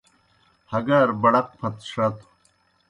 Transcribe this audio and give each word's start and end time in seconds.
ہگار 0.71 1.09
بڑق 1.21 1.47
پھت 1.59 1.75
ݜتوْ۔ 1.91 2.25